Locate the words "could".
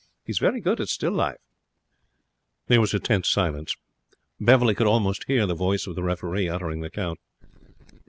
4.73-4.87